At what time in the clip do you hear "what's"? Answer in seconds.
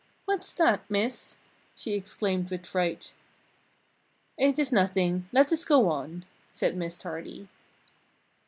0.25-0.51